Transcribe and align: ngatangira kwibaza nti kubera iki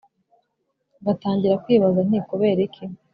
ngatangira 1.01 1.61
kwibaza 1.63 1.99
nti 2.07 2.19
kubera 2.29 2.59
iki 2.67 2.83